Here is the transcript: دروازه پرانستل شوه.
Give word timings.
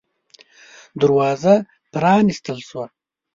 دروازه 0.99 1.53
پرانستل 1.93 2.59
شوه. 2.69 2.85